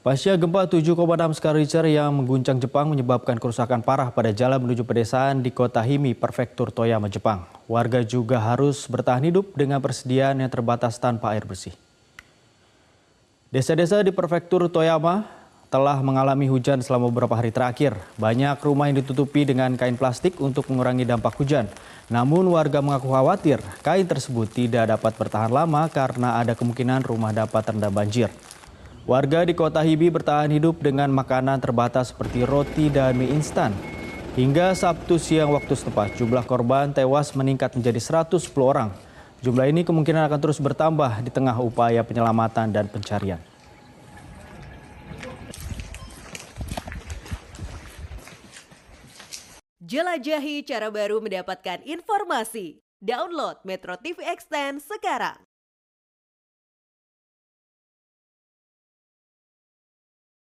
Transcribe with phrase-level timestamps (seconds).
[0.00, 0.96] Pasca gempa 7,6
[1.36, 6.16] skala Richter yang mengguncang Jepang menyebabkan kerusakan parah pada jalan menuju pedesaan di kota Himi,
[6.16, 7.44] Prefektur Toyama, Jepang.
[7.68, 11.76] Warga juga harus bertahan hidup dengan persediaan yang terbatas tanpa air bersih.
[13.52, 15.28] Desa-desa di Prefektur Toyama
[15.68, 17.92] telah mengalami hujan selama beberapa hari terakhir.
[18.16, 21.68] Banyak rumah yang ditutupi dengan kain plastik untuk mengurangi dampak hujan.
[22.08, 27.68] Namun warga mengaku khawatir kain tersebut tidak dapat bertahan lama karena ada kemungkinan rumah dapat
[27.68, 28.32] terendam banjir.
[29.10, 33.74] Warga di kota Hibi bertahan hidup dengan makanan terbatas seperti roti dan mie instan.
[34.38, 38.94] Hingga Sabtu siang waktu setempat, jumlah korban tewas meningkat menjadi 110 orang.
[39.42, 43.42] Jumlah ini kemungkinan akan terus bertambah di tengah upaya penyelamatan dan pencarian.
[49.82, 52.78] Jelajahi cara baru mendapatkan informasi.
[53.02, 55.49] Download Metro TV Extend sekarang.